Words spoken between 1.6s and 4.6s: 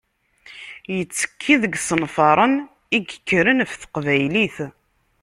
deg yisenfaren i yekkren ɣef Teqbaylit.